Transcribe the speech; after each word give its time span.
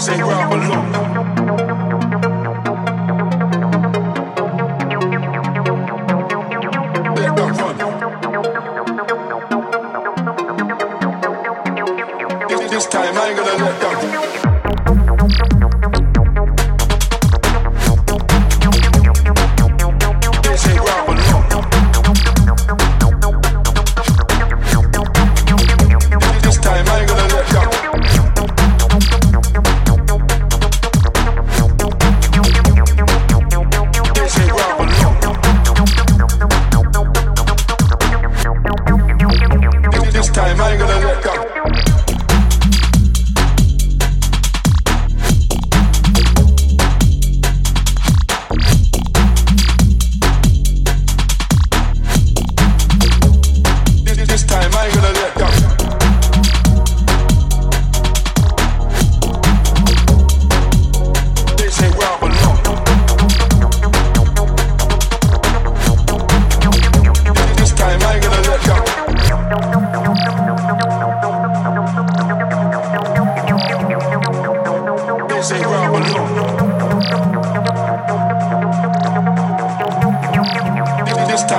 Say 0.00 0.22
where 0.22 0.36
I 0.36 0.48
belong. 0.48 0.97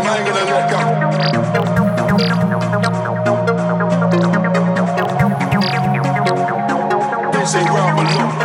They 0.00 0.06
say 7.44 7.64
where 7.64 7.82
I 7.82 7.94
belong. 7.94 8.39